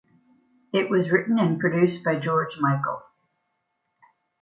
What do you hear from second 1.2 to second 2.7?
and produced by George